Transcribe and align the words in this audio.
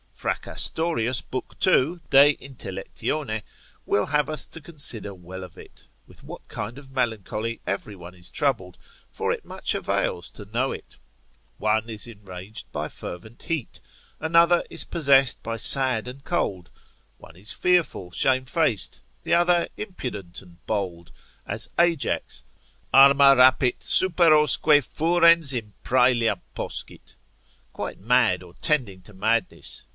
Fracastorius, 0.15 1.23
l. 1.33 1.41
2. 1.59 1.99
de 2.11 2.31
intellect. 2.39 3.01
will 3.87 4.05
have 4.07 4.29
us 4.29 4.45
to 4.45 4.61
consider 4.61 5.15
well 5.15 5.43
of 5.43 5.57
it, 5.57 5.87
with 6.07 6.23
what 6.23 6.47
kind 6.47 6.77
of 6.77 6.91
melancholy 6.91 7.59
every 7.65 7.95
one 7.95 8.13
is 8.13 8.29
troubled, 8.29 8.77
for 9.11 9.31
it 9.31 9.45
much 9.45 9.73
avails 9.73 10.29
to 10.31 10.45
know 10.45 10.71
it; 10.71 10.97
one 11.57 11.89
is 11.89 12.05
enraged 12.05 12.71
by 12.71 12.87
fervent 12.87 13.43
heat, 13.43 13.79
another 14.19 14.63
is 14.69 14.83
possessed 14.83 15.41
by 15.41 15.55
sad 15.55 16.07
and 16.07 16.23
cold; 16.23 16.69
one 17.17 17.35
is 17.35 17.51
fearful, 17.51 18.11
shamefaced; 18.11 19.01
the 19.23 19.33
other 19.35 19.67
impudent 19.77 20.41
and 20.41 20.63
bold; 20.67 21.11
as 21.47 21.69
Ajax, 21.79 22.43
Arma 22.93 23.35
rapit 23.35 23.79
superosque 23.81 24.81
furens 24.83 25.51
inpraelia 25.53 26.39
poscit: 26.55 27.15
quite 27.73 27.99
mad 27.99 28.43
or 28.43 28.53
tending 28.55 29.01
to 29.01 29.13
madness. 29.13 29.83